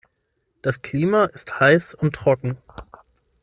Das 0.63 0.81
Klima 0.81 1.25
ist 1.25 1.59
heiß 1.59 1.93
und 1.93 2.15
trocken. 2.15 2.57